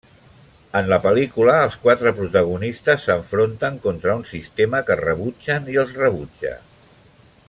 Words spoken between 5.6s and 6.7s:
i els rebutja.